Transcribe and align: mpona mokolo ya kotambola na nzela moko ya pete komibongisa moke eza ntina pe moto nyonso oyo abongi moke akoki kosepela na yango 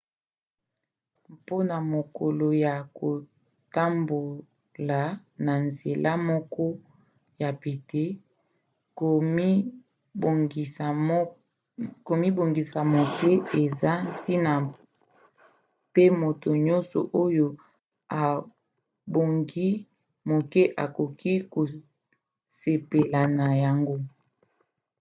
mpona 1.33 1.75
mokolo 1.93 2.47
ya 2.65 2.75
kotambola 2.97 4.99
na 5.45 5.53
nzela 5.65 6.11
moko 6.29 6.65
ya 7.41 7.49
pete 7.61 8.03
komibongisa 12.07 12.79
moke 12.95 13.31
eza 13.63 13.91
ntina 14.11 14.53
pe 15.93 16.03
moto 16.21 16.49
nyonso 16.67 16.99
oyo 17.23 17.47
abongi 18.21 19.69
moke 20.29 20.61
akoki 20.83 21.33
kosepela 21.53 23.21
na 23.37 23.47
yango 23.63 23.95